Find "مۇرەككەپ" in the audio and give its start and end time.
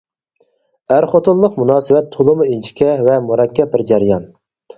3.29-3.71